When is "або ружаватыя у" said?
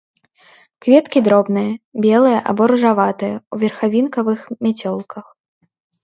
2.53-3.59